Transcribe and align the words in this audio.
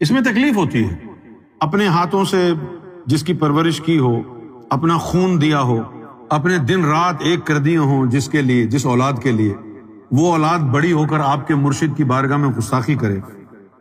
اس 0.00 0.10
میں 0.10 0.20
تکلیف 0.20 0.56
ہوتی 0.56 0.84
ہے۔ 0.84 0.96
اپنے 1.60 1.86
ہاتھوں 1.86 2.24
سے 2.24 2.52
جس 3.06 3.22
کی 3.22 3.34
پرورش 3.34 3.80
کی 3.80 3.98
ہو، 3.98 4.22
اپنا 4.70 4.96
خون 4.96 5.40
دیا 5.40 5.60
ہو، 5.60 5.82
اپنے 6.30 6.58
دن 6.58 6.84
رات 6.84 7.14
ایک 7.20 7.44
کر 7.44 7.58
دیے 7.58 7.76
ہوں 7.76 8.06
جس 8.06 8.28
کے 8.28 8.42
لیے، 8.42 8.66
جس 8.66 8.86
اولاد 8.86 9.12
کے 9.22 9.32
لیے۔ 9.32 9.54
وہ 10.10 10.32
اولاد 10.32 10.58
بڑی 10.58 10.92
ہو 10.92 11.06
کر 11.06 11.20
آپ 11.20 11.48
کے 11.48 11.54
مرشد 11.54 11.96
کی 11.96 12.04
بارگاہ 12.04 12.36
میں 12.36 12.48
گستاخی 12.48 12.94
کرے۔ 12.94 13.18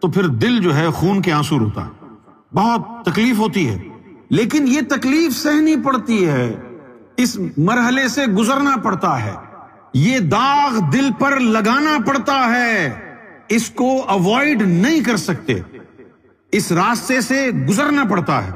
تو 0.02 0.08
پھر 0.08 0.28
دل 0.28 0.62
جو 0.62 0.76
ہے 0.76 0.88
خون 0.90 1.22
کے 1.22 1.32
آنسو 1.32 1.58
ہوتا 1.58 1.86
ہے۔ 1.86 2.06
بہت 2.54 3.06
تکلیف 3.06 3.40
ہوتی 3.40 3.70
ہے۔ 3.70 3.82
لیکن 4.30 4.68
یہ 4.68 4.80
تکلیف 4.90 5.36
سہنی 5.36 5.76
پڑتی 5.84 6.28
ہے۔ 6.28 6.56
اس 7.18 7.40
مرحلے 7.58 8.08
سے 8.08 8.26
گزرنا 8.26 8.76
پڑتا 8.84 9.26
ہے۔ 9.26 9.34
یہ 9.94 10.20
داغ 10.20 10.90
دل 10.94 11.10
پر 11.20 11.40
لگانا 11.40 11.98
پڑتا 12.06 12.54
ہے۔ 12.56 12.94
اس 13.50 13.70
کو 13.70 14.10
اوائڈ 14.10 14.62
نہیں 14.62 15.00
کر 15.00 15.18
سکتے۔ 15.18 15.54
اس 16.54 16.72
راستے 16.72 17.20
سے 17.22 17.38
گزرنا 17.70 18.04
پڑتا 18.10 18.44
ہے۔ 18.44 18.52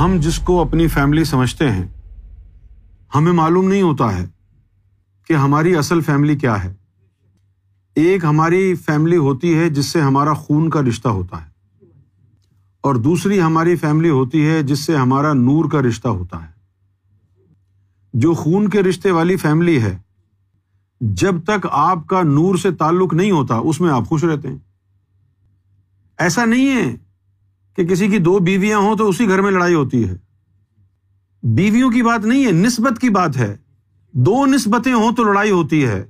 ہم 0.00 0.16
جس 0.20 0.38
کو 0.38 0.60
اپنی 0.60 0.86
فیملی 0.88 1.24
سمجھتے 1.24 1.70
ہیں، 1.70 1.86
ہمیں 3.14 3.32
معلوم 3.32 3.68
نہیں 3.68 3.82
ہوتا 3.82 4.16
ہے 4.18 4.24
کہ 5.28 5.32
ہماری 5.34 5.76
اصل 5.76 6.00
فیملی 6.00 6.36
کیا 6.36 6.62
ہے۔ 6.64 6.72
ایک 7.96 8.24
ہماری 8.24 8.74
فیملی 8.86 9.16
ہوتی 9.18 9.56
ہے 9.58 9.68
جس 9.70 9.86
سے 9.86 10.00
ہمارا 10.00 10.32
خون 10.34 10.68
کا 10.70 10.80
رشتہ 10.82 11.08
ہوتا 11.08 11.40
ہے، 11.42 11.50
اور 12.84 12.94
دوسری 12.94 13.40
ہماری 13.42 13.76
فیملی 13.76 14.10
ہوتی 14.10 14.46
ہے 14.46 14.62
جس 14.62 14.80
سے 14.80 14.96
ہمارا 14.96 15.32
نور 15.32 15.70
کا 15.70 15.82
رشتہ 15.82 16.08
ہوتا 16.08 16.42
ہے۔ 16.42 16.52
جو 18.14 18.34
خون 18.34 18.68
کے 18.68 18.82
رشتے 18.82 19.10
والی 19.10 19.36
فیملی 19.36 19.82
ہے، 19.82 19.98
جب 21.00 21.44
تک 21.44 21.66
آپ 21.70 22.06
کا 22.06 22.22
نور 22.22 22.56
سے 22.56 22.70
تعلق 22.70 23.14
نہیں 23.14 23.30
ہوتا، 23.30 23.56
اس 23.56 23.80
میں 23.80 23.90
آپ 23.90 24.08
خوش 24.08 24.24
رہتے 24.24 24.48
ہیں۔ 24.48 24.58
ایسا 26.18 26.44
نہیں 26.44 26.76
ہے 26.76 26.96
کہ 27.76 27.84
کسی 27.84 28.08
کی 28.08 28.18
دو 28.18 28.38
بیویاں 28.38 28.78
ہوں 28.78 28.96
تو 28.96 29.08
اسی 29.08 29.28
گھر 29.28 29.40
میں 29.40 29.50
لڑائی 29.50 29.74
ہوتی 29.74 30.08
ہے۔ 30.08 30.16
بیویوں 31.42 31.90
کی 31.90 32.02
بات 32.02 32.24
نہیں 32.24 32.46
ہے، 32.46 32.50
نسبت 32.50 33.00
کی 33.00 33.10
بات 33.10 33.36
ہے۔ 33.36 33.56
دو 34.12 34.46
نسبتیں 34.46 34.92
ہوں 34.92 35.12
تو 35.12 35.24
لڑائی 35.24 35.50
ہوتی 35.50 35.86
ہے۔ 35.86 36.04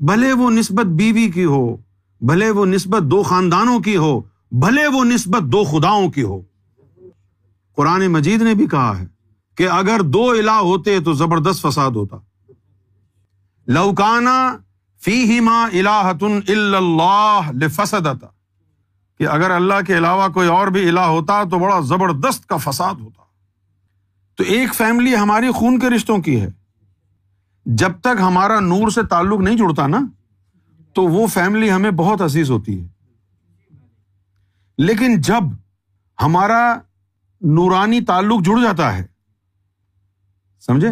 بھلے 0.00 0.32
وہ 0.32 0.50
نسبت 0.50 0.86
بیوی 0.86 1.30
کی 1.30 1.44
ہو، 1.44 1.76
بھلے 2.20 2.50
وہ 2.50 2.66
نسبت 2.66 3.02
دو 3.02 3.22
خاندانوں 3.22 3.80
کی 3.80 3.96
ہو، 3.96 4.20
بھلے 4.52 4.86
وہ 4.86 5.04
نسبت 5.04 5.42
دو 5.42 5.64
خداؤں 5.64 6.10
کی 6.10 6.22
ہو۔ 6.22 6.42
قرآن 7.76 8.06
مجید 8.06 8.42
نے 8.42 8.54
بھی 8.54 8.66
کہا 8.66 8.98
ہے 8.98 9.15
کہ 9.56 9.68
اگر 9.68 10.00
دو 10.02 10.30
الہ 10.30 10.50
ہوتے 10.50 11.00
تو 11.00 11.12
زبردست 11.12 11.66
فساد 11.66 11.90
ہوتا۔ 11.90 12.16
لوکانا 13.66 14.56
فی 15.00 15.24
ہی 15.24 15.40
ماں 15.40 15.68
اللہ 16.48 17.40
فسد 17.68 18.24
کہ 19.18 19.28
اگر 19.28 19.50
اللہ 19.50 19.74
کے 19.86 19.98
علاوہ 19.98 20.28
کوئی 20.28 20.48
اور 20.48 20.66
بھی 20.66 20.88
الہ 20.88 21.00
ہوتا 21.00 21.42
تو 21.44 21.58
بڑا 21.58 21.80
زبردست 21.80 22.46
کا 22.46 22.56
فساد 22.56 22.94
ہوتا۔ 22.94 23.22
تو 24.36 24.44
ایک 24.44 24.74
فیملی 24.74 25.16
ہماری 25.16 25.50
خون 25.50 25.78
کے 25.78 25.90
رشتوں 25.90 26.18
کی 26.18 26.40
ہے۔ 26.40 26.48
جب 27.66 27.92
تک 28.00 28.20
ہمارا 28.20 28.60
نور 28.60 28.88
سے 28.88 29.02
تعلق 29.02 29.40
نہیں 29.40 29.56
جڑتا 29.56 29.86
نا، 29.86 30.00
تو 30.92 31.02
وہ 31.02 31.26
فیملی 31.26 31.72
ہمیں 31.72 31.90
بہت 31.90 32.22
عزیز 32.22 32.50
ہوتی 32.50 32.82
ہے۔ 32.82 32.88
لیکن 34.78 35.20
جب 35.20 35.42
ہمارا 36.22 36.78
نورانی 37.40 38.00
تعلق 38.00 38.42
جڑ 38.42 38.62
جاتا 38.62 38.98
ہے 38.98 39.15
سمجھے؟ 40.60 40.88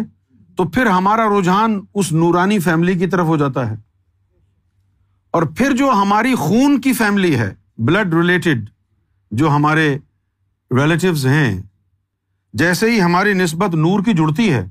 تو 0.55 0.67
پھر 0.67 0.85
ہمارا 0.85 1.39
رجحان 1.39 1.81
اس 1.93 2.11
نورانی 2.11 2.59
فیملی 2.59 2.95
کی 2.95 3.07
طرف 3.07 3.25
ہو 3.25 3.37
جاتا 3.37 3.69
ہے۔ 3.69 3.75
اور 5.31 5.43
پھر 5.43 5.75
جو 5.75 5.89
ہماری 5.89 6.35
خون 6.35 6.81
کی 6.81 6.93
فیملی 6.93 7.35
ہے 7.35 7.55
بلڈ 7.77 8.13
ریلیٹڈ 8.13 8.69
جو 9.31 9.49
ہمارے 9.49 9.97
ریلیٹوز 10.71 11.25
ہیں، 11.25 11.61
جیسے 12.53 12.91
ہی 12.91 13.01
ہماری 13.01 13.33
نسبت 13.33 13.75
نور 13.75 13.99
کی 14.03 14.13
جڑتی 14.13 14.53
ہے، 14.53 14.69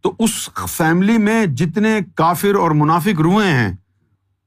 تو 0.00 0.14
اس 0.18 0.50
فیملی 0.68 1.18
میں 1.18 1.46
جتنے 1.46 2.00
کافر 2.14 2.54
اور 2.54 2.70
منافق 2.70 3.20
روئے 3.20 3.52
ہیں، 3.52 3.72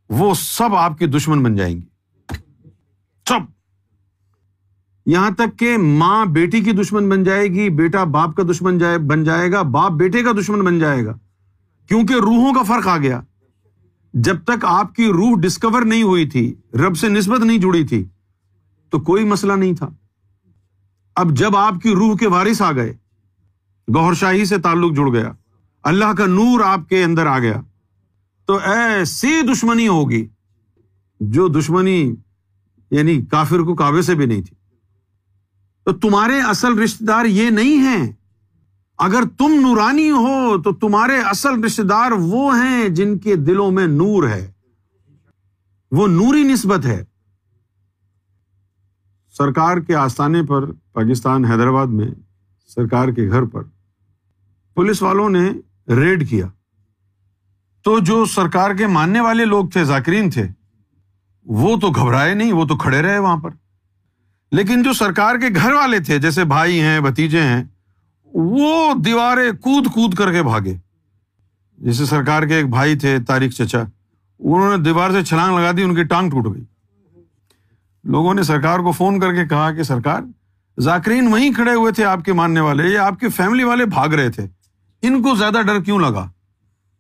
وہ 0.09 0.34
سب 0.34 0.75
آپ 0.75 0.97
کی 0.97 1.06
دشمن 1.06 1.44
بن 1.44 1.56
جائیں 1.56 1.81
گے۔ 1.81 1.91
سب۔ 3.29 3.60
یہاں 5.06 5.31
تک 5.31 5.59
کہ 5.59 5.78
ماں 5.78 6.25
بیٹی 6.25 6.62
کی 6.62 6.72
دشمن 6.72 7.09
بن 7.09 7.23
جائے 7.23 7.47
گی، 7.47 7.69
بیٹا 7.69 8.03
باپ 8.03 8.35
کا 8.35 8.44
دشمن 8.44 8.78
جائے، 8.78 8.97
بن 8.97 9.23
جائے 9.23 9.51
گا، 9.51 9.62
باپ 9.62 9.91
بیٹے 9.91 10.23
کا 10.23 10.31
دشمن 10.31 10.66
بن 10.66 10.79
جائے 10.79 11.06
گا۔ 11.06 11.17
کیونکہ 11.88 12.13
روحوں 12.13 12.53
کا 12.53 12.63
فرق 12.63 12.88
آ 12.88 12.97
گیا۔ 12.97 13.22
جب 14.13 14.44
تک 14.44 14.66
آپ 14.66 14.95
کی 14.95 15.06
روح 15.06 15.40
ڈسکور 15.41 15.81
نہیں 15.81 16.03
ہوئی 16.03 16.29
تھی، 16.29 16.56
رب 16.73 16.97
سے 16.97 17.07
نسبت 17.07 17.40
نہیں 17.40 17.57
جڑی 17.57 17.88
تھی، 17.88 18.06
تو 18.90 19.00
کوئی 19.00 19.25
مسئلہ 19.25 19.53
نہیں 19.53 19.73
تھا۔ 19.73 19.90
اب 21.16 21.31
جب 21.31 21.56
آپ 21.56 21.73
کی 21.84 21.90
روح 21.90 22.17
کے 22.17 22.28
وارث 22.28 22.61
آ 22.61 22.72
گئے 22.72 22.94
گور 23.95 24.13
شاہی 24.13 24.45
سے 24.45 24.57
تعلق 24.57 24.95
جڑ 24.95 25.09
گیا، 25.13 25.31
اللہ 25.84 26.13
کا 26.17 26.25
نور 26.25 26.59
آپ 26.59 26.90
کے 26.90 27.03
اندر 27.03 27.25
آ 27.25 27.40
گیا، 27.40 27.61
تو 28.45 28.57
ایسی 28.57 29.41
دشمنی 29.41 29.88
ہوگی 29.88 30.28
جو 31.19 31.47
دشمنی 31.47 32.16
یعنی 32.91 33.22
کافر 33.22 33.59
کو 33.59 33.75
کعبے 33.75 34.01
سے 34.01 34.16
بھی 34.16 34.25
نہیں 34.25 34.41
تھی۔ 34.41 34.60
تو 35.86 35.92
تمہارے 35.92 36.42
اصل 36.42 36.80
رشتے 36.80 37.06
دار 37.06 37.25
یہ 37.25 37.50
نہیں 37.50 37.84
ہے 37.84 38.14
اگر 38.97 39.24
تم 39.38 39.53
نورانی 39.59 40.12
ہو 40.12 40.62
تو 40.62 40.74
تمہارے 40.74 41.18
اصل 41.18 41.64
رشتے 41.64 41.84
دار 41.84 42.12
وہ 42.12 42.56
ہیں 42.56 42.90
جن 42.90 43.18
کے 43.18 43.36
دلوں 43.36 43.72
میں 43.72 43.88
نور 43.88 44.28
ہے۔ 44.28 44.52
وہ 45.91 46.08
نوری 46.08 46.44
نسبت 46.44 46.86
ہے۔ 46.86 47.06
سرکار 49.38 49.78
کے 49.78 49.96
آستانے 49.96 50.44
پر 50.44 50.72
پاکستان، 50.72 51.46
حیدرآباد 51.46 51.88
میں 51.88 52.08
سرکار 52.68 53.08
کے 53.08 53.28
گھر 53.30 53.44
پر 53.44 53.62
پولیس 54.74 55.02
والوں 55.02 55.30
نے 55.30 55.52
ریڈ 55.88 56.30
کیا۔ 56.30 56.47
تو 57.84 58.00
جو 58.00 58.25
سرکار 58.25 58.72
کے 58.72 58.88
ماننے 58.88 59.20
والے 59.20 59.46
لوگ 59.46 59.70
تھے، 59.70 59.84
ذاکرین 59.84 60.30
تھے، 60.30 60.47
وہ 61.44 61.78
تو 61.78 61.88
گھبرائے 61.90 62.34
نہیں، 62.34 62.53
وہ 62.53 62.66
تو 62.66 62.78
کھڑے 62.78 63.02
رہے 63.02 63.20
وہاں 63.20 63.38
پر۔ 63.38 63.50
لیکن 64.51 64.84
جو 64.84 64.94
سرکار 64.94 65.35
کے 65.35 65.47
گھر 65.56 65.73
والے 65.73 66.00
تھے، 66.00 66.19
جیسے 66.19 66.44
بھائی 66.44 66.81
ہیں 66.81 67.00
بتیجے 67.00 67.41
ہیں، 67.41 67.63
وہ 68.23 68.94
دیواریں 68.94 69.51
کود 69.51 69.88
کود 69.88 70.13
کر 70.13 70.31
کے 70.31 70.44
بھاگے۔ 70.44 70.78
جیسے 71.78 72.06
سرکار 72.06 72.44
کے 72.44 72.56
ایک 72.56 72.69
بھائی 72.69 72.97
تھے 72.97 73.17
تاریخ 73.28 73.53
چچا، 73.53 73.79
انہوں 74.40 74.78
نے 74.78 74.84
دیوار 74.84 75.11
سے 75.11 75.23
چھلانگ 75.23 75.57
لگا 75.57 75.72
دی، 75.78 75.84
ان 75.84 75.95
کی 75.95 76.03
ٹانگ 76.03 76.29
ٹوٹ 76.29 76.56
گئی۔ 76.56 76.63
لوگوں 78.03 78.34
نے 78.34 78.44
سرکار 78.44 78.79
کو 78.79 78.91
فون 78.91 79.19
کر 79.19 79.34
کے 79.34 79.45
کہا 79.45 79.72
کہ 79.72 79.84
سرکار 79.84 80.22
ذاکرین 80.79 81.28
وہیں 81.28 81.53
کھڑے 81.53 81.73
ہوئے 81.73 81.91
تھے 81.91 82.06
آپ 82.06 82.25
کے 82.25 82.34
ماننے 82.34 82.59
والے، 82.59 82.84
یہ 82.84 82.97
آپ 82.97 83.19
کے 83.19 83.29
فیملی 83.29 83.63
والے 83.63 83.85
بھاگ 83.85 84.09
رہے 84.09 84.29
تھے۔ 84.29 84.47
ان 85.01 85.22
کو 85.22 85.35
زیادہ 85.35 85.61
ڈر 85.66 85.81
کیوں 85.81 86.00
لگا؟ 86.00 86.29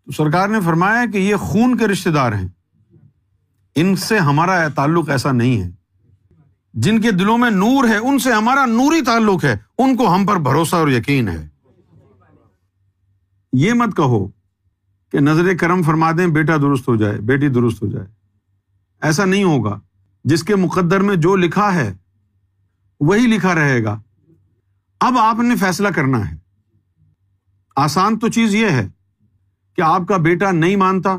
تو 0.05 0.11
سرکار 0.11 0.47
نے 0.47 0.61
فرمایا 0.61 1.05
کہ 1.13 1.17
یہ 1.17 1.35
خون 1.35 1.77
کے 1.77 1.87
رشتے 1.87 2.11
دار 2.11 2.33
ہیں۔ 2.33 2.47
ان 3.75 3.95
سے 3.95 4.17
ہمارا 4.17 4.67
تعلق 4.67 5.09
ایسا 5.09 5.31
نہیں 5.31 5.61
ہے۔ 5.61 5.80
جن 6.73 7.01
کے 7.01 7.11
دلوں 7.11 7.37
میں 7.37 7.51
نور 7.51 7.87
ہے، 7.87 7.97
ان 7.97 8.19
سے 8.19 8.31
ہمارا 8.31 8.65
نوری 8.65 9.01
تعلق 9.01 9.45
ہے، 9.45 9.57
ان 9.77 9.95
کو 9.95 10.15
ہم 10.15 10.25
پر 10.25 10.37
بھروسہ 10.37 10.75
اور 10.75 10.87
یقین 10.87 11.27
ہے۔ 11.27 11.47
یہ 13.53 13.73
مت 13.73 13.97
کہو 13.97 14.27
کہ 15.11 15.19
نظر 15.19 15.57
کرم 15.57 15.83
فرما 15.83 16.11
دیں، 16.11 16.27
بیٹا 16.27 16.57
درست 16.57 16.87
ہو 16.87 16.95
جائے، 16.95 17.17
بیٹی 17.17 17.47
درست 17.47 17.83
ہو 17.83 17.87
جائے۔ 17.87 18.07
ایسا 19.01 19.25
نہیں 19.25 19.43
ہوگا۔ 19.43 19.79
جس 20.23 20.43
کے 20.43 20.55
مقدر 20.55 20.99
میں 20.99 21.15
جو 21.15 21.35
لکھا 21.35 21.73
ہے، 21.73 21.93
وہی 22.99 23.27
لکھا 23.27 23.55
رہے 23.55 23.83
گا۔ 23.83 24.01
اب 24.99 25.17
آپ 25.17 25.39
نے 25.39 25.55
فیصلہ 25.55 25.87
کرنا 25.87 26.31
ہے۔ 26.31 26.35
آسان 27.75 28.19
تو 28.19 28.27
چیز 28.27 28.55
یہ 28.55 28.65
ہے 28.65 28.87
کہ 29.75 29.81
آپ 29.81 30.01
کا 30.07 30.17
بیٹا 30.17 30.51
نہیں 30.51 30.75
مانتا 30.75 31.17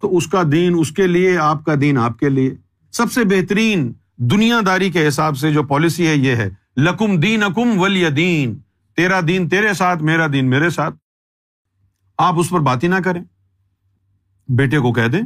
تو 0.00 0.16
اس 0.16 0.26
کا 0.26 0.42
دین 0.52 0.76
اس 0.78 0.92
کے 0.92 1.06
لیے، 1.06 1.38
آپ 1.38 1.64
کا 1.64 1.74
دین 1.80 1.98
آپ 1.98 2.18
کے 2.18 2.28
لیے۔ 2.28 2.54
سب 2.92 3.12
سے 3.12 3.24
بہترین 3.24 3.92
دنیا 4.16 4.60
داری 4.66 4.90
کے 4.90 5.08
حساب 5.08 5.38
سے 5.38 5.52
جو 5.52 5.62
پالیسی 5.62 6.06
ہے، 6.06 6.16
یہ 6.16 6.36
ہے، 6.36 6.50
لکم 6.76 7.20
دین 7.20 7.42
اکم 7.42 7.80
ولی 7.80 8.08
دین 8.08 8.58
تیرا 8.96 9.20
دین 9.28 9.48
تیرے 9.48 9.74
ساتھ، 9.74 10.02
میرا 10.02 10.26
دین 10.32 10.50
میرے 10.50 10.70
ساتھ۔ 10.70 10.94
آپ 12.18 12.34
اس 12.38 12.50
پر 12.50 12.60
بات 12.60 12.82
ہی 12.82 12.88
نہ 12.88 12.94
کریں۔ 13.04 13.24
بیٹے 14.48 14.78
کو 14.78 14.92
کہہ 14.92 15.08
دیں 15.08 15.22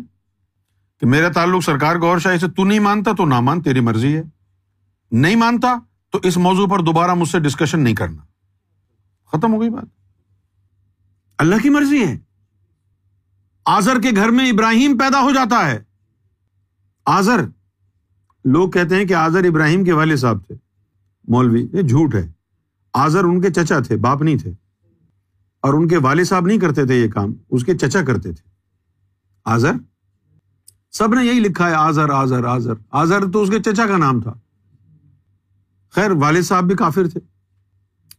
کہ 1.00 1.06
میرا 1.06 1.28
تعلق 1.28 1.64
سرکار 1.64 1.96
گور 1.96 2.18
شاہی 2.18 2.38
سے 2.38 2.48
تو 2.48 2.64
نہیں 2.64 2.78
مانتا، 2.78 3.12
تو 3.12 3.24
نہ 3.24 3.40
مان، 3.40 3.62
تیری 3.62 3.80
مرضی 3.80 4.16
ہے۔ 4.16 4.22
نہیں 5.10 5.36
مانتا، 5.36 5.74
تو 6.10 6.18
اس 6.22 6.36
موضوع 6.36 6.66
پر 6.66 6.80
دوبارہ 6.80 7.14
مجھ 7.14 7.28
سے 7.28 7.38
ڈسکشن 7.40 7.80
نہیں 7.80 7.94
کرنا۔ 7.94 8.22
ختم 9.32 9.54
ہو 9.54 9.60
گئی 9.60 9.70
بات۔ 9.70 9.84
اللہ 11.38 11.54
کی 11.62 11.68
مرضی 11.68 12.04
ہے۔ 12.04 12.18
آزر 13.64 14.00
کے 14.00 14.10
گھر 14.16 14.28
میں 14.28 14.50
ابراہیم 14.50 14.98
پیدا 14.98 15.20
ہو 15.20 15.30
جاتا 15.30 15.70
ہے۔ 15.70 15.78
آزر 17.06 17.40
لوگ 18.52 18.70
کہتے 18.70 18.94
ہیں 18.94 19.04
کہ 19.04 19.14
آزر 19.14 19.44
ابراہیم 19.44 19.84
کے 19.84 19.92
والد 19.92 20.16
صاحب 20.16 20.46
تھے۔ 20.46 20.54
مولوی، 21.28 21.66
یہ 21.72 21.82
جھوٹ 21.82 22.14
ہے۔ 22.14 22.32
آزر 22.94 23.24
ان 23.24 23.40
کے 23.40 23.50
چچا 23.50 23.78
تھے، 23.78 23.96
باپ 23.96 24.22
نہیں 24.22 24.36
تھے۔ 24.36 24.52
اور 25.60 25.74
ان 25.74 25.88
کے 25.88 25.96
والد 25.96 26.24
صاحب 26.24 26.46
نہیں 26.46 26.58
کرتے 26.58 26.86
تھے 26.86 26.94
یہ 26.94 27.08
کام، 27.08 27.34
اس 27.50 27.64
کے 27.64 27.78
چچا 27.78 28.04
کرتے 28.04 28.32
تھے۔ 28.32 28.50
آزر 29.44 29.72
سب 30.90 31.14
نے 31.14 31.24
یہی 31.24 31.40
لکھا 31.40 31.68
ہے 31.68 31.74
آزر 31.74 32.10
آزر 32.10 32.44
آزر 32.44 32.72
آزر 32.90 33.20
تو 33.32 33.42
اس 33.42 33.50
کے 33.50 33.58
چچا 33.58 33.86
کا 33.86 33.96
نام 33.96 34.20
تھا۔ 34.20 34.34
خیر، 35.90 36.10
والد 36.10 36.42
صاحب 36.42 36.64
بھی 36.64 36.74
کافر 36.74 37.08
تھے، 37.08 37.20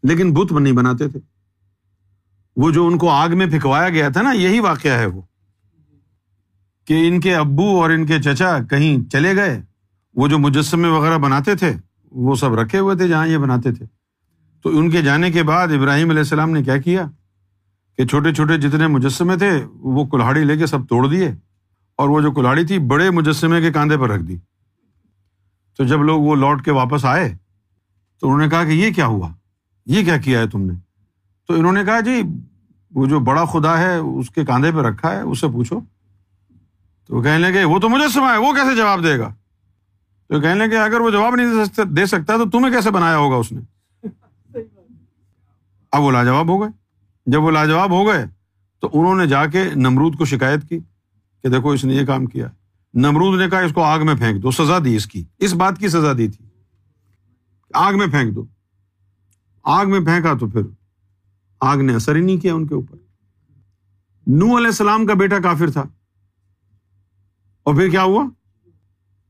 لیکن 0.03 0.33
بت 0.33 0.51
نہیں 0.51 0.73
بناتے 0.73 1.09
تھے۔ 1.09 1.19
وہ 2.55 2.71
جو 2.71 2.87
ان 2.87 2.97
کو 2.97 3.09
آگ 3.09 3.29
میں 3.29 3.45
پھکوایا 3.45 3.89
گیا 3.89 4.09
تھا 4.09 4.21
نا، 4.21 4.31
یہی 4.31 4.59
واقعہ 4.59 4.91
ہے 4.91 5.05
وہ۔ 5.05 5.21
کہ 6.85 7.07
ان 7.07 7.19
کے 7.19 7.35
ابو 7.35 7.81
اور 7.81 7.89
ان 7.89 8.05
کے 8.05 8.21
چچا 8.21 8.63
کہیں 8.69 9.09
چلے 9.09 9.35
گئے 9.35 9.63
وہ 10.17 10.27
جو 10.27 10.39
مجسمے 10.39 10.87
وغیرہ 10.87 11.17
بناتے 11.17 11.55
تھے، 11.55 11.73
وہ 12.11 12.35
سب 12.35 12.53
رکھے 12.53 12.79
ہوئے 12.79 12.95
تھے 12.95 13.07
جہاں 13.07 13.27
یہ 13.27 13.37
بناتے 13.37 13.71
تھے۔ 13.71 13.85
تو 14.63 14.77
ان 14.77 14.89
کے 14.89 15.01
جانے 15.01 15.31
کے 15.31 15.43
بعد 15.43 15.67
ابراہیم 15.67 16.09
علیہ 16.09 16.19
السلام 16.19 16.51
نے 16.51 16.63
کیا 16.63 16.77
کیا؟ 16.77 17.07
کہ 17.97 18.05
چھوٹے 18.05 18.33
چھوٹے 18.33 18.57
جتنے 18.57 18.87
مجسمے 18.87 19.37
تھے، 19.37 19.65
وہ 19.73 20.05
کلاڑی 20.05 20.43
لے 20.43 20.57
کے 20.57 20.65
سب 20.65 20.87
توڑ 20.89 21.07
دیے 21.07 21.31
اور 21.95 22.09
وہ 22.09 22.21
جو 22.21 22.31
کلاڑی 22.31 22.65
تھی، 22.65 22.79
بڑے 22.79 23.09
مجسمے 23.09 23.61
کے 23.61 23.71
کاندھے 23.71 23.97
پر 23.97 24.09
رکھ 24.09 24.23
دی۔ 24.23 24.37
تو 25.77 25.83
جب 25.83 26.03
لوگ 26.03 26.21
وہ 26.21 26.35
لوٹ 26.35 26.65
کے 26.65 26.71
واپس 26.71 27.05
آئے، 27.05 27.37
تو 28.21 28.27
انہوں 28.27 28.39
نے 28.39 28.49
کہا 28.49 28.63
کہ 28.63 28.69
یہ 28.69 28.93
کیا 28.93 29.05
ہوا؟ 29.05 29.29
یہ 29.85 30.05
کیا 30.05 30.17
کیا 30.17 30.39
ہے 30.39 30.47
تم 30.47 30.61
نے؟ 30.61 30.73
تو 31.47 31.53
انہوں 31.53 31.71
نے 31.71 31.85
کہا 31.85 31.99
جی 31.99 32.21
وہ 32.91 33.05
جو 33.05 33.19
بڑا 33.19 33.45
خدا 33.45 33.77
ہے، 33.77 33.95
اس 33.95 34.29
کے 34.29 34.45
کاندھے 34.45 34.71
پہ 34.71 34.77
رکھا 34.77 35.11
ہے 35.11 35.21
اس 35.21 35.41
سے 35.41 35.47
پوچھو۔ 35.47 35.79
تو 37.07 37.21
کہنے 37.21 37.37
لگے، 37.37 37.63
وہ 37.63 37.79
تو 37.79 37.89
مجسمہ 37.89 38.25
ہے، 38.25 38.37
وہ 38.37 38.53
کیسے 38.53 38.75
جواب 38.75 39.03
دے 39.03 39.19
گا؟ 39.19 39.33
تو 40.29 40.41
کہنے 40.41 40.67
لگے 40.67 40.77
اگر 40.77 40.99
وہ 40.99 41.09
جواب 41.09 41.35
نہیں 41.35 41.47
دے 41.95 42.05
سکتا 42.05 42.37
تو 42.37 42.49
تمہیں 42.49 42.73
کیسے 42.73 42.91
بنایا 42.91 43.17
ہوگا 43.17 43.35
اس 43.35 43.51
نے؟ 43.51 43.61
اب 45.91 46.01
وہ 46.01 46.11
لاجواب 46.11 46.49
ہو 46.49 46.61
گئے۔ 46.61 46.69
جب 47.25 47.43
وہ 47.43 47.51
لاجواب 47.51 47.91
ہو 47.91 48.07
گئے 48.07 48.25
تو 48.79 48.89
انہوں 48.93 49.15
نے 49.15 49.27
جا 49.27 49.45
کے 49.45 49.63
نمرود 49.75 50.15
کو 50.17 50.25
شکایت 50.25 50.69
کی 50.69 50.79
کہ 51.43 51.49
دیکھو 51.49 51.69
اس 51.69 51.85
نے 51.85 51.93
یہ 51.93 52.05
کام 52.05 52.25
کیا۔ 52.25 52.47
نمرود 52.93 53.39
نے 53.39 53.49
کہا 53.49 53.59
اس 53.59 53.71
کو 53.73 53.83
آگ 53.83 54.05
میں 54.05 54.15
پھینک 54.15 54.43
دو 54.43 54.51
سزا 54.51 54.77
دی 54.85 54.95
اس 54.95 55.05
کی۔ 55.05 55.23
اس 55.39 55.53
بات 55.53 55.77
کی 55.77 55.87
سزا 55.87 56.13
دی 56.17 56.27
تھی۔ 56.27 56.45
آگ 57.73 57.93
میں 57.97 58.07
پھینک 58.07 58.35
دو۔ 58.35 58.45
آگ 59.63 59.85
میں 59.89 59.99
پھینکا 59.99 60.33
تو 60.33 60.47
پھر 60.47 60.61
آگ 61.59 61.77
نے 61.77 61.95
اثر 61.95 62.15
ہی 62.15 62.21
نہیں 62.21 62.37
کیا 62.37 62.53
ان 62.53 62.67
کے 62.67 62.73
اوپر۔ 62.73 62.95
نو 64.27 64.57
علیہ 64.57 64.67
السلام 64.67 65.05
کا 65.05 65.13
بیٹا 65.13 65.39
کافر 65.39 65.69
تھا۔ 65.69 65.83
اور 67.63 67.75
پھر 67.75 67.89
کیا 67.89 68.03
ہوا؟ 68.03 68.25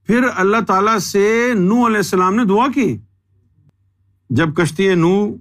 پھر 0.07 0.23
اللہ 0.35 0.57
تعالی 0.67 0.99
سے 0.99 1.51
نو 1.53 1.87
علیہ 1.87 1.97
السلام 1.97 2.35
نے 2.35 2.45
دعا 2.45 2.67
کی۔ 2.75 2.97
جب 4.29 4.55
کشتی 4.55 4.95
نو 4.95 5.35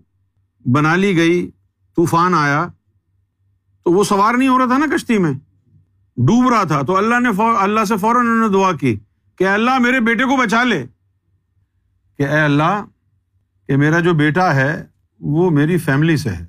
بنا 0.66 0.96
لی 0.96 1.16
گئی، 1.16 1.50
طوفان 1.96 2.34
آیا، 2.34 2.68
تو 3.84 3.92
وہ 3.92 4.04
سوار 4.04 4.34
نہیں 4.34 4.48
ہو 4.48 4.58
رہا 4.58 4.66
تھا 4.66 4.78
نا 4.78 4.86
کشتی 4.96 5.18
میں۔ 5.18 5.32
ڈوب 6.16 6.52
رہا 6.52 6.64
تھا۔ 6.64 6.82
تو 6.82 6.96
اللہ 6.96 7.20
نے 7.20 7.28
اللہ 7.60 7.84
سے 7.84 7.96
فوراً 7.96 8.26
انہوں 8.26 8.48
نے 8.48 8.54
دعا 8.54 8.72
کی 8.72 8.98
کہ 9.36 9.48
اللہ 9.48 9.78
میرے 9.78 10.00
بیٹے 10.00 10.24
کو 10.24 10.36
بچا 10.36 10.64
لے۔ 10.64 10.86
کہ 12.18 12.22
اے 12.22 12.40
اللہ 12.40 12.84
کہ 13.66 13.76
میرا 13.76 14.00
جو 14.00 14.14
بیٹا 14.14 14.54
ہے، 14.54 14.86
وہ 15.20 15.50
میری 15.50 15.78
فیملی 15.78 16.16
سے 16.16 16.30
ہے، 16.30 16.46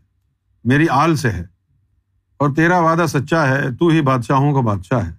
میری 0.63 0.89
آل 0.89 1.15
سے 1.15 1.31
ہے۔ 1.31 1.45
اور 2.37 2.49
تیرا 2.55 2.79
وعدہ 2.79 3.05
سچا 3.07 3.47
ہے، 3.47 3.75
تو 3.75 3.87
ہی 3.87 4.01
بادشاہوں 4.01 4.53
کا 4.53 4.59
بادشاہ 4.59 5.07
ہے۔ 5.07 5.13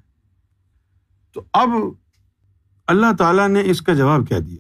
تو 1.35 1.45
اب 1.53 1.69
اللہ 2.89 3.07
تعالیٰ 3.19 3.49
نے 3.49 3.63
اس 3.65 3.83
کا 3.83 3.95
جواب 3.95 4.21
کیا 4.29 4.39
دیا۔ 4.39 4.57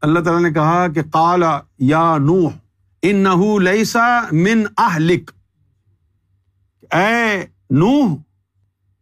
اللہ 0.00 0.20
تعالیٰ 0.20 0.42
نے 0.42 0.52
کہا 0.52 0.88
کہ 0.88 1.02
کالا 1.02 1.60
یا 1.78 2.16
نوح 2.18 2.50
ان 3.02 3.16
نہ 3.16 4.28
من 4.32 4.62
اہلک۔ 4.78 5.30
اے 6.94 7.46
نوح، 7.70 8.16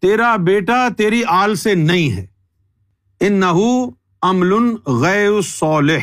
تیرا 0.01 0.37
بیٹا 0.37 0.89
تیری 0.97 1.23
آل 1.29 1.55
سے 1.55 1.75
نہیں 1.75 2.13
ہے۔ 2.13 2.27
ان 3.21 3.33
نہ 3.33 3.85
عمل 4.23 4.77
غیر 4.87 5.41
صالح۔ 5.43 5.99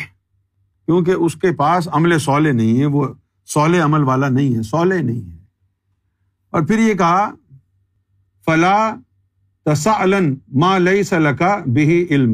کیونکہ 0.86 1.12
اس 1.12 1.36
کے 1.36 1.52
پاس 1.52 1.88
عمل 1.92 2.20
صالح 2.20 2.52
نہیں 2.52 2.80
ہے، 2.80 2.86
وہ 2.86 3.08
صالح 3.48 3.84
عمل 3.84 4.04
والا 4.04 4.30
نہیں 4.30 4.58
ہے، 4.58 4.64
صالح 4.64 4.96
نہیں 4.96 5.32
ہے۔ 5.32 5.38
اور 6.50 6.62
پھر 6.62 6.80
یہ 6.80 6.94
کہا، 6.94 7.32
فلا 8.46 8.96
تسا 9.68 9.94
ما 10.60 10.78
لئی 10.78 11.04
سلکا 11.04 11.56
بہی 11.66 12.06
علم. 12.10 12.34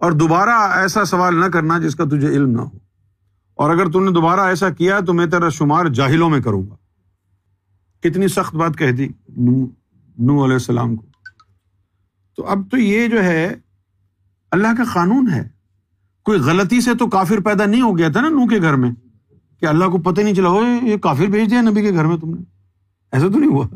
اور 0.00 0.12
دوبارہ 0.12 0.58
ایسا 0.72 1.04
سوال 1.04 1.40
نہ 1.40 1.46
کرنا 1.52 1.78
جس 1.78 1.94
کا 1.96 2.04
تجھے 2.04 2.28
علم 2.28 2.50
نہ 2.50 2.60
ہو. 2.60 2.78
اور 3.58 3.70
اگر 3.70 3.90
تم 3.92 4.04
نے 4.04 4.10
دوبارہ 4.10 4.40
ایسا 4.48 4.68
کیا 4.70 4.98
تو 5.06 5.12
میں 5.14 5.26
تیرا 5.26 5.48
شمار 5.48 5.86
جاہلوں 5.94 6.28
میں 6.30 6.40
کروں 6.40 6.62
گا. 6.62 6.74
کتنی 8.02 8.28
سخت 8.28 8.54
بات 8.54 8.76
کہہ 8.78 8.92
دی 8.92 9.08
نو 9.36 10.44
علیہ 10.44 10.54
السلام 10.54 10.94
کو. 10.96 11.04
تو 12.38 12.46
اب 12.46 12.62
تو 12.70 12.76
یہ 12.76 13.06
جو 13.08 13.22
ہے، 13.24 13.54
اللہ 14.52 14.76
کا 14.78 14.84
قانون 14.92 15.30
ہے. 15.32 15.42
کوئی 16.26 16.40
غلطی 16.40 16.80
سے 16.80 16.94
تو 16.98 17.06
کافر 17.08 17.40
پیدا 17.44 17.64
نہیں 17.66 17.82
ہو 17.82 17.96
گیا 17.98 18.08
تھا 18.08 18.20
نا 18.20 18.28
نو 18.28 18.46
کے 18.48 18.60
گھر 18.60 18.76
میں، 18.76 18.90
کہ 19.62 19.66
اللہ 19.66 19.84
کو 19.84 19.98
پتہ 20.02 20.20
نہیں 20.20 20.34
چلا 20.34 20.48
ہو 20.48 20.62
یہ 20.82 20.96
کافر 21.02 21.26
بھیج 21.30 21.50
دیا 21.50 21.60
نبی 21.60 21.82
کے 21.82 21.92
گھر 21.92 22.04
میں 22.04 22.16
تم 22.16 22.30
نے. 22.30 22.42
ایسا 23.12 23.28
تو 23.28 23.38
نہیں 23.38 23.50
ہوا۔ 23.50 23.66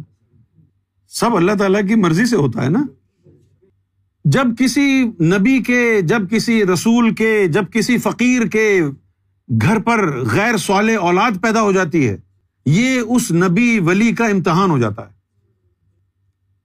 سب 1.13 1.37
اللہ 1.37 1.53
تعالیٰ 1.59 1.89
کی 1.89 1.95
مرضی 1.95 2.27
سے 2.27 2.37
ہوتا 2.37 2.65
ہے 2.65 2.69
نا۔ 2.69 2.87
جب 4.25 4.47
کسی 4.59 5.05
نبی 5.21 5.63
کے، 5.63 6.01
جب 6.01 6.31
کسی 6.31 6.67
رسول 6.67 7.15
کے، 7.15 7.47
جب 7.47 7.65
کسی 7.73 7.99
فقیر 7.99 8.47
کے 8.47 8.81
گھر 9.63 9.79
پر 9.79 10.25
غیر 10.25 10.57
سوال 10.57 10.91
اولاد 10.91 11.31
پیدا 11.43 11.63
ہو 11.63 11.73
جاتی 11.73 12.09
ہے، 12.09 12.17
یہ 12.67 13.01
اس 13.01 13.33
نبی 13.33 13.79
ولی 13.79 14.13
کا 14.13 14.27
امتحان 14.27 14.71
ہو 14.71 14.79
جاتا 14.79 15.03
ہے۔ 15.03 15.13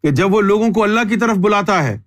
کہ 0.02 0.12
جب 0.12 0.34
وہ 0.34 0.42
لوگوں 0.42 0.70
کو 0.70 0.84
اللہ 0.84 1.00
کی 1.10 1.18
طرف 1.18 1.38
بلاتا 1.38 1.84
ہے، 1.84 2.00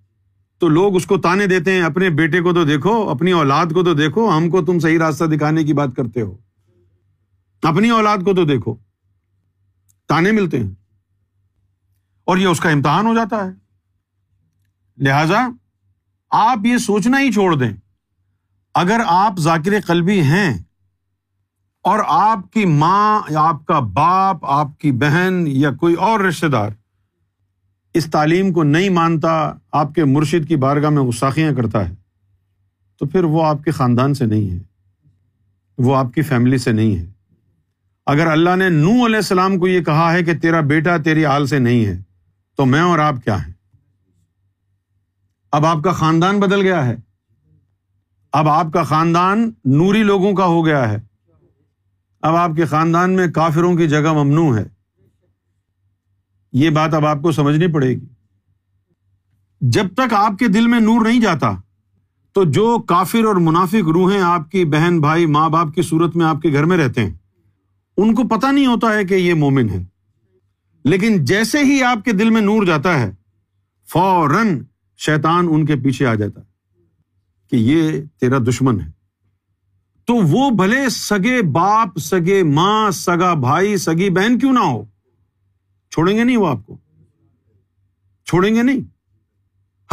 تو 0.58 0.68
لوگ 0.68 0.96
اس 0.96 1.06
کو 1.06 1.18
تانے 1.18 1.46
دیتے 1.46 1.72
ہیں، 1.72 1.82
اپنے 1.82 2.10
بیٹے 2.10 2.40
کو 2.40 2.52
تو 2.52 2.64
دیکھو، 2.64 3.10
اپنی 3.10 3.32
اولاد 3.32 3.66
کو 3.66 3.84
تو 3.84 3.94
دیکھو، 3.94 4.36
ہم 4.36 4.50
کو 4.50 4.64
تم 4.64 4.78
صحیح 4.78 4.98
راستہ 4.98 5.24
دکھانے 5.24 5.64
کی 5.64 5.72
بات 5.72 5.88
کرتے 5.96 6.20
ہو۔ 6.20 6.36
اپنی 7.62 7.90
اولاد 7.90 8.18
کو 8.18 8.34
تو 8.34 8.44
دیکھو، 8.44 8.74
تانے 10.08 10.32
ملتے 10.32 10.60
ہیں۔ 10.60 10.70
اور 12.28 12.36
یہ 12.36 12.46
اس 12.46 12.60
کا 12.60 12.70
امتحان 12.70 13.06
ہو 13.06 13.14
جاتا 13.14 13.44
ہے۔ 13.44 13.50
لہذا 14.98 15.48
آپ 16.30 16.58
یہ 16.64 16.78
سوچنا 16.78 17.20
ہی 17.20 17.32
چھوڑ 17.32 17.56
دیں۔ 17.56 17.70
اگر 18.74 19.00
آپ 19.06 19.38
ذاکر 19.38 19.72
قلبی 19.86 20.20
ہیں 20.20 20.58
اور 21.82 21.98
آپ 22.06 22.52
کی 22.52 22.64
ماں 22.64 23.20
یا 23.30 23.40
آپ 23.40 23.66
کا 23.66 23.78
باپ، 23.78 24.36
آپ 24.42 24.78
کی 24.78 24.92
بہن 24.92 25.44
یا 25.46 25.70
کوئی 25.72 25.94
اور 25.94 26.20
رشتے 26.20 26.48
دار 26.48 26.70
اس 27.94 28.06
تعلیم 28.06 28.52
کو 28.52 28.62
نہیں 28.62 28.88
مانتا، 28.88 29.52
آپ 29.72 29.94
کے 29.94 30.04
مرشد 30.04 30.48
کی 30.48 30.56
بارگاہ 30.56 30.90
میں 30.90 31.02
غساخیاں 31.02 31.52
کرتا 31.52 31.88
ہے، 31.88 31.94
تو 32.98 33.06
پھر 33.06 33.24
وہ 33.24 33.44
آپ 33.44 33.64
کے 33.64 33.70
خاندان 33.70 34.14
سے 34.14 34.26
نہیں 34.26 34.50
ہے۔ 34.50 34.58
وہ 35.78 35.96
آپ 35.96 36.14
کی 36.14 36.22
فیملی 36.22 36.58
سے 36.58 36.72
نہیں 36.72 36.96
ہے۔ 36.96 37.06
اگر 38.06 38.26
اللہ 38.26 38.56
نے 38.56 38.68
نو 38.68 39.06
علیہ 39.06 39.16
السلام 39.16 39.58
کو 39.58 39.68
یہ 39.68 39.80
کہا 39.80 40.12
ہے 40.12 40.24
کہ 40.24 40.38
تیرا 40.38 40.60
بیٹا 40.60 40.96
تیری 40.96 41.26
آل 41.26 41.46
سے 41.46 41.58
نہیں 41.58 41.86
ہے 41.86 42.07
تو 42.58 42.66
میں 42.66 42.80
اور 42.80 42.98
آپ 42.98 43.14
کیا 43.24 43.46
ہیں؟ 43.46 43.52
اب 45.52 45.66
آپ 45.66 45.76
کا 45.84 45.92
خاندان 45.92 46.40
بدل 46.40 46.60
گیا 46.60 46.86
ہے۔ 46.86 46.96
اب 48.32 48.48
آپ 48.48 48.66
کا 48.72 48.82
خاندان 48.82 49.50
نوری 49.64 50.02
لوگوں 50.02 50.32
کا 50.32 50.44
ہو 50.44 50.66
گیا 50.66 50.90
ہے۔ 50.90 50.96
اب 52.22 52.36
آپ 52.36 52.50
کے 52.56 52.64
خاندان 52.64 53.16
میں 53.16 53.26
کافروں 53.28 53.76
کی 53.76 53.88
جگہ 53.88 54.12
ممنوع 54.12 54.56
ہے۔ 54.56 54.64
یہ 56.52 56.70
بات 56.70 56.94
اب 56.94 57.06
آپ 57.06 57.22
کو 57.22 57.32
سمجھنی 57.32 57.72
پڑے 57.72 57.88
گی۔ 57.88 58.06
جب 59.60 59.94
تک 59.94 60.14
آپ 60.14 60.38
کے 60.38 60.48
دل 60.48 60.66
میں 60.66 60.80
نور 60.80 61.06
نہیں 61.06 61.20
جاتا، 61.20 61.50
تو 62.32 62.44
جو 62.44 62.78
کافر 62.78 63.24
اور 63.24 63.34
منافق 63.34 63.88
روحیں 63.88 64.20
آپ 64.20 64.50
کی 64.50 64.64
بہن، 64.64 65.00
بھائی، 65.00 65.26
ماں 65.26 65.48
باپ 65.48 65.74
کی 65.74 65.82
صورت 65.82 66.16
میں 66.16 66.26
آپ 66.26 66.42
کے 66.42 66.52
گھر 66.52 66.64
میں 66.64 66.76
رہتے 66.76 67.06
ہیں، 67.06 67.14
ان 67.96 68.14
کو 68.14 68.28
پتا 68.28 68.50
نہیں 68.50 68.66
ہوتا 68.66 68.94
ہے 68.94 69.04
کہ 69.04 69.14
یہ 69.14 69.34
مومن 69.34 69.70
ہے 69.70 69.97
لیکن 70.88 71.24
جیسے 71.24 71.64
ہی 71.64 71.82
آپ 71.82 72.04
کے 72.04 72.12
دل 72.12 72.30
میں 72.30 72.40
نور 72.40 72.64
جاتا 72.64 73.00
ہے، 73.00 73.14
فوراً 73.92 74.64
شیطان 74.98 75.46
ان 75.50 75.66
کے 75.66 75.76
پیچھے 75.76 76.06
آ 76.06 76.14
جاتا 76.14 76.40
ہے 76.40 76.46
کہ 77.50 77.56
یہ 77.56 78.02
تیرا 78.20 78.38
دشمن 78.38 78.80
ہے۔ 78.80 78.90
تو 80.04 80.14
وہ 80.14 80.50
بھلے 80.50 80.88
سگے 80.88 81.42
باپ، 81.42 81.98
سگے 81.98 82.42
ماں، 82.42 82.90
سگا 82.90 83.34
بھائی، 83.34 83.76
سگی 83.76 84.10
بہن 84.10 84.38
کیوں 84.38 84.52
نہ 84.52 84.58
ہو؟ 84.58 84.84
چھوڑیں 85.90 86.16
گے 86.16 86.24
نہیں 86.24 86.36
وہ 86.36 86.48
آپ 86.48 86.66
کو؟ 86.66 86.76
چھوڑیں 88.24 88.54
گے 88.54 88.62
نہیں۔ 88.62 88.80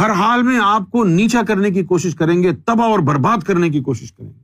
ہر 0.02 0.10
حال 0.10 0.42
میں 0.42 0.58
آپ 0.62 0.90
کو 0.90 1.04
نیچا 1.04 1.42
کرنے 1.42 1.70
کی 1.70 1.82
کوشش 1.82 2.14
کریں 2.14 2.42
گے، 2.42 2.52
تباہ 2.52 2.88
اور 2.88 2.98
برباد 2.98 3.42
کرنے 3.42 3.70
کی 3.70 3.80
کوشش 3.80 4.12
کریں 4.12 4.28
گے۔ 4.28 4.40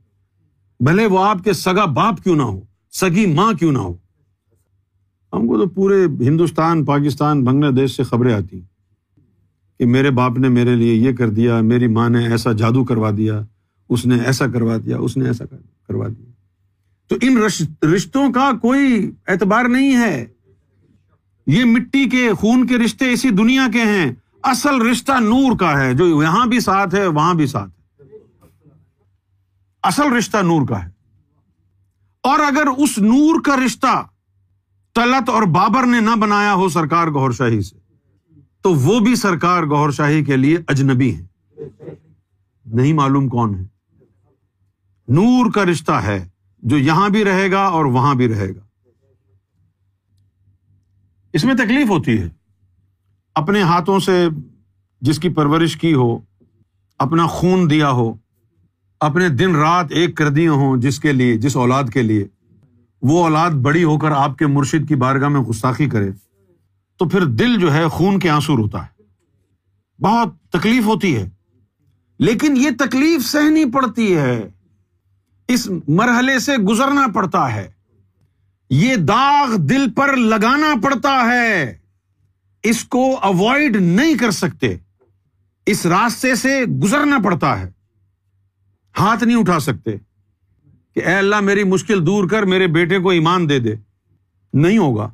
بھلے 0.79 1.05
وہ 1.05 1.25
آپ 1.25 1.37
کے 1.43 1.53
سگا 1.53 1.85
باپ 1.85 2.23
کیوں 2.23 2.35
نہ 2.35 2.43
ہو، 2.43 2.61
سگی 2.91 3.25
ماں 3.25 3.53
کیوں 3.53 3.71
نہ 3.71 3.77
ہو؟ 3.77 3.97
ہم 5.33 5.47
کو 5.47 5.57
تو 5.57 5.69
پورے 5.69 6.05
ہندوستان، 6.05 6.85
پاکستان، 6.85 7.43
بنگلہ 7.43 7.71
دیش 7.71 7.95
سے 7.95 8.03
خبریں 8.03 8.33
آتی 8.33 8.61
کہ 9.79 9.85
میرے 9.85 10.11
باپ 10.11 10.37
نے 10.37 10.49
میرے 10.49 10.75
لیے 10.75 10.93
یہ 10.93 11.15
کر 11.15 11.29
دیا، 11.29 11.61
میری 11.61 11.87
ماں 11.87 12.09
نے 12.09 12.27
ایسا 12.27 12.51
جادو 12.51 12.83
کروا 12.83 13.11
دیا، 13.17 13.41
اس 13.89 14.05
نے 14.05 14.17
ایسا 14.19 14.47
کروا 14.47 14.77
دیا، 14.77 14.97
اس 14.97 15.17
نے 15.17 15.25
ایسا 15.25 15.45
کروا 15.87 16.07
دیا۔ 16.07 16.31
تو 17.07 17.15
ان 17.21 17.37
رشتوں 17.95 18.31
کا 18.31 18.51
کوئی 18.61 19.11
اعتبار 19.27 19.65
نہیں 19.65 19.95
ہے۔ 19.95 20.25
یہ 21.47 21.63
مٹی 21.63 22.09
کے، 22.09 22.33
خون 22.33 22.67
کے 22.67 22.77
رشتے 22.77 23.11
اسی 23.11 23.29
دنیا 23.29 23.67
کے 23.73 23.81
ہیں۔ 23.81 24.11
اصل 24.43 24.81
رشتہ 24.81 25.11
نور 25.11 25.57
کا 25.57 25.79
ہے، 25.79 25.93
جو 25.93 26.23
یہاں 26.23 26.45
بھی 26.45 26.59
ساتھ 26.59 26.95
ہے، 26.95 27.07
وہاں 27.07 27.33
بھی 27.33 27.45
ساتھ 27.45 27.69
ہے۔ 27.69 28.07
اصل 29.83 30.13
رشتہ 30.13 30.37
نور 30.37 30.67
کا 30.67 30.85
ہے۔ 30.85 30.89
اور 32.23 32.39
اگر 32.39 32.63
اس 32.77 32.97
نور 32.97 33.41
کا 33.41 33.55
رشتہ 33.65 34.07
طلت 34.95 35.29
اور 35.29 35.43
بابر 35.43 35.85
نے 35.85 35.99
نہ 35.99 36.15
بنایا 36.19 36.53
ہو 36.53 36.69
سرکار 36.69 37.07
گور 37.07 37.31
شاہی 37.31 37.61
سے، 37.61 37.77
تو 38.61 38.73
وہ 38.73 38.99
بھی 38.99 39.15
سرکار 39.15 39.63
گور 39.63 39.91
شاہی 39.91 40.23
کے 40.23 40.35
لیے 40.35 40.57
اجنبی 40.67 41.15
ہیں۔ 41.15 41.25
نہیں 42.65 42.93
معلوم 42.93 43.27
کون 43.27 43.55
ہے۔ 43.55 43.63
نور 45.07 45.51
کا 45.51 45.65
رشتہ 45.65 45.91
ہے 45.91 46.27
جو 46.59 46.77
یہاں 46.77 47.09
بھی 47.09 47.23
رہے 47.23 47.51
گا 47.51 47.63
اور 47.63 47.85
وہاں 47.85 48.15
بھی 48.15 48.27
رہے 48.27 48.55
گا۔ 48.55 48.61
اس 51.33 51.45
میں 51.45 51.53
تکلیف 51.53 51.89
ہوتی 51.89 52.17
ہے۔ 52.17 52.29
اپنے 53.35 53.61
ہاتھوں 53.61 53.99
سے 53.99 54.27
جس 55.01 55.19
کی 55.19 55.29
پرورش 55.29 55.77
کی 55.77 55.93
ہو، 55.93 56.19
اپنا 56.99 57.27
خون 57.27 57.69
دیا 57.69 57.89
ہو، 57.89 58.13
اپنے 58.99 59.29
دن 59.29 59.55
رات 59.55 59.85
ایک 59.89 60.17
کر 60.17 60.29
دیے 60.29 60.47
ہوں 60.47 60.77
جس 60.77 60.99
کے 60.99 61.11
لیے، 61.11 61.37
جس 61.37 61.55
اولاد 61.55 61.83
کے 61.93 62.01
لیے۔ 62.01 62.27
وہ 63.03 63.23
اولاد 63.23 63.51
بڑی 63.51 63.83
ہو 63.83 63.97
کر 63.97 64.11
آپ 64.11 64.37
کے 64.37 64.47
مرشد 64.47 64.87
کی 64.87 64.95
بارگاہ 64.95 65.29
میں 65.29 65.41
گستاخی 65.41 65.89
کرے، 65.89 66.11
تو 66.97 67.09
پھر 67.09 67.25
دل 67.25 67.57
جو 67.59 67.73
ہے 67.73 67.87
خون 67.87 68.19
کے 68.19 68.29
آنسو 68.29 68.55
ہوتا 68.55 68.85
ہے۔ 68.85 69.03
بہت 70.01 70.39
تکلیف 70.51 70.85
ہوتی 70.85 71.15
ہے۔ 71.15 71.29
لیکن 72.19 72.57
یہ 72.57 72.69
تکلیف 72.79 73.25
سہنی 73.25 73.65
پڑتی 73.65 74.17
ہے۔ 74.17 74.49
اس 75.47 75.69
مرحلے 75.87 76.39
سے 76.39 76.57
گزرنا 76.57 77.07
پڑتا 77.13 77.55
ہے۔ 77.55 77.71
یہ 78.69 78.95
داغ 78.95 79.55
دل 79.55 79.93
پر 79.93 80.17
لگانا 80.17 80.73
پڑتا 80.83 81.25
ہے۔ 81.25 81.77
اس 82.63 82.83
کو 82.83 83.19
اوائڈ 83.21 83.75
نہیں 83.75 84.17
کر 84.17 84.31
سکتے۔ 84.31 84.77
اس 85.65 85.85
راستے 85.85 86.35
سے 86.35 86.65
گزرنا 86.65 87.17
پڑتا 87.23 87.59
ہے۔ 87.59 87.71
ہاتھ 88.99 89.23
نہیں 89.23 89.37
اٹھا 89.37 89.59
سکتے۔ 89.59 89.91
کہ 90.95 91.05
اے 91.05 91.13
اللہ 91.13 91.39
میری 91.39 91.63
مشکل 91.63 92.05
دور 92.05 92.29
کر، 92.29 92.43
میرے 92.43 92.67
بیٹے 92.67 92.99
کو 92.99 93.09
ایمان 93.09 93.49
دے 93.49 93.59
دے۔ 93.59 93.75
نہیں 94.53 94.77
ہوگا۔ 94.77 95.11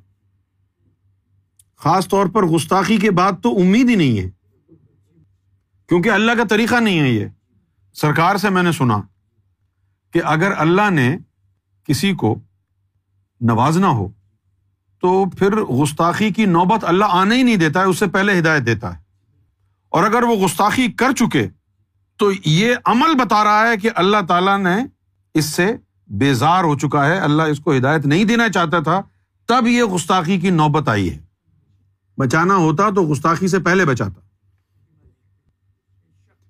خاص 1.78 2.08
طور 2.08 2.26
پر 2.26 2.44
گستاخی 2.44 2.98
کے 2.98 3.12
بعد 3.12 3.32
تو 3.44 3.60
امید 3.60 3.90
ہی 3.90 3.96
نہیں 3.96 4.20
ہے۔ 4.20 4.30
کیونکہ 5.88 6.10
اللہ 6.10 6.32
کا 6.32 6.44
طریقہ 6.50 6.76
نہیں 6.76 7.00
ہے 7.00 7.10
یہ۔ 7.10 7.26
سرکار 7.94 8.36
سے 8.36 8.50
میں 8.50 8.64
نے 8.64 8.72
سنا 8.72 9.02
کہ 10.14 10.22
اگر 10.26 10.52
اللہ 10.58 10.90
نے 10.90 11.18
کسی 11.84 12.14
کو 12.14 12.40
نوازنا 13.42 13.88
ہو، 13.88 14.10
تو 15.02 15.30
پھر 15.30 15.56
گستاخی 15.56 16.30
کی 16.32 16.46
نوبت 16.46 16.84
اللہ 16.84 17.06
آنے 17.10 17.36
ہی 17.36 17.44
نہیں 17.44 17.56
دیتا 17.56 17.80
ہے 17.80 17.86
اس 17.86 18.00
سے 18.00 18.08
پہلے 18.08 18.40
ہدایت 18.40 18.66
دیتا 18.66 18.98
ہے۔ 18.98 19.02
اور 19.90 20.04
اگر 20.04 20.24
وہ 20.24 20.46
گستاخی 20.46 20.92
کر 20.92 21.12
چکے، 21.12 21.48
تو 22.18 22.32
یہ 22.46 22.76
عمل 22.86 23.16
بتا 23.16 23.44
رہا 23.44 23.68
ہے 23.68 23.78
کہ 23.78 23.90
اللہ 23.96 24.18
تعالیٰ 24.28 24.60
نے 24.60 24.99
اس 25.40 25.46
سے 25.46 25.76
بیزار 26.08 26.64
ہو 26.64 26.78
چکا 26.78 27.06
ہے، 27.06 27.18
اللہ 27.18 27.44
اس 27.44 27.60
کو 27.60 27.76
ہدایت 27.78 28.06
نہیں 28.06 28.24
دینا 28.24 28.50
چاہتا 28.50 28.80
تھا، 28.80 29.02
تب 29.46 29.68
یہ 29.68 29.84
گستاخی 29.84 30.40
کی 30.40 30.50
نوبت 30.50 30.90
آئی 30.90 31.10
ہے۔ 31.10 31.18
بچانا 32.18 32.56
ہوتا 32.56 32.90
تو 32.90 33.04
گستاخی 33.04 33.48
سے 33.48 33.60
پہلے 33.60 33.86
بچاتا۔ 33.86 34.22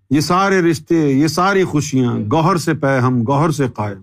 یہ 0.10 0.19
سارے 0.19 0.62
رشتے، 0.62 1.12
یہ 1.12 1.27
ساری 1.27 1.63
خوشیاں 1.63 2.17
گوہر 2.31 2.58
سے 2.58 2.74
پہ 2.74 3.00
ہم 3.00 3.24
گوہر 3.27 3.51
سے 3.51 3.67
قائم۔ 3.75 4.01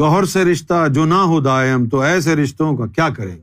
گوہر 0.00 0.24
سے 0.24 0.44
رشتہ 0.44 0.88
جو 0.88 1.04
نہ 1.04 1.14
ہو 1.14 1.40
دائم، 1.40 1.88
تو 1.88 2.00
ایسے 2.00 2.36
رشتوں 2.36 2.76
کا 2.76 2.86
کیا 2.86 3.08
کرے؟ 3.08 3.36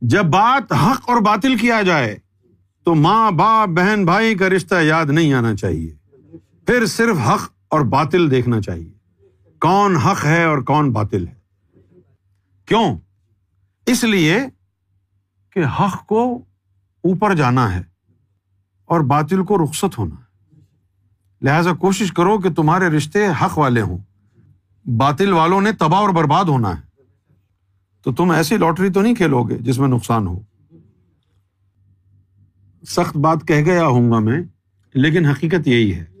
جب 0.00 0.24
بات 0.24 0.72
حق 0.72 1.10
اور 1.10 1.20
باطل 1.20 1.56
کیا 1.56 1.82
جائے، 1.82 2.18
تو 2.84 2.94
ماں، 2.94 3.30
باپ، 3.30 3.68
بہن، 3.68 4.04
بھائی 4.04 4.34
کا 4.34 4.48
رشتہ 4.48 4.74
یاد 4.82 5.06
نہیں 5.06 5.32
آنا 5.32 5.54
چاہیے۔ 5.54 5.94
پھر 6.66 6.86
صرف 6.86 7.16
حق 7.28 7.63
اور 7.68 7.80
باطل 7.80 8.30
دیکھنا 8.30 8.60
چاہیے۔ 8.60 8.92
کون 9.60 9.96
حق 9.96 10.24
ہے 10.24 10.44
اور 10.44 10.58
کون 10.58 10.90
باطل 10.90 11.28
ہے۔ 11.28 11.34
کیوں؟ 12.66 12.98
اس 13.86 14.04
لیے 14.04 14.38
کہ 15.50 15.64
حق 15.64 16.06
کو 16.06 16.36
اوپر 17.04 17.34
جانا 17.34 17.74
ہے 17.74 17.82
اور 18.84 19.00
باطل 19.00 19.44
کو 19.44 19.64
رخصت 19.64 19.98
ہونا 19.98 20.14
ہے۔ 20.14 20.24
لہذا 21.42 21.72
کوشش 21.72 22.12
کرو 22.12 22.38
کہ 22.38 22.52
تمہارے 22.52 22.88
رشتے 22.88 23.26
حق 23.42 23.58
والے 23.58 23.80
ہوں۔ 23.80 23.98
باطل 24.88 25.32
والوں 25.32 25.60
نے 25.60 25.72
تباہ 25.72 26.00
اور 26.00 26.08
برباد 26.08 26.44
ہونا 26.44 26.76
ہے۔ 26.76 27.02
تو 28.02 28.12
تم 28.12 28.30
ایسی 28.30 28.56
لاٹری 28.56 28.92
تو 28.92 29.02
نہیں 29.02 29.14
کھیلو 29.14 29.42
گے 29.42 29.58
جس 29.58 29.78
میں 29.78 29.88
نقصان 29.88 30.26
ہو۔ 30.26 30.40
سخت 32.88 33.16
بات 33.16 33.38
کہہ 33.48 33.64
گیا 33.64 33.86
ہوں 33.86 34.10
گا 34.10 34.18
میں، 34.18 34.42
لیکن 34.94 35.26
حقیقت 35.26 35.68
یہی 35.68 35.94
ہے۔ 35.94 36.13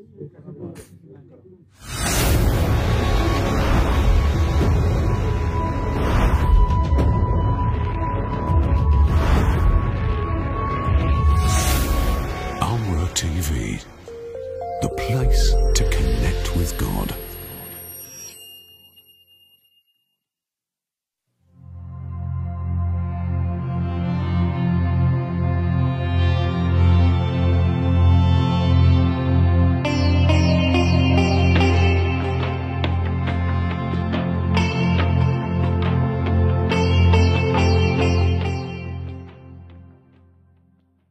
رائکس 15.14 15.54